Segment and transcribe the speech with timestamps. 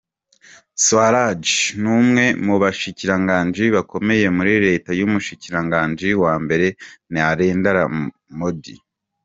[0.83, 1.43] Swaraj
[1.81, 6.67] n’umwe mu bashikiranganji bakomeye muri reta y’umushikiranganji wa mbere
[7.13, 7.83] Narendra
[8.39, 8.75] Modi.